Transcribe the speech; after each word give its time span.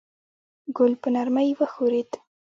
ګل 0.77 0.93
په 1.01 1.07
نرمۍ 1.15 1.49
وښورېد. 1.57 2.11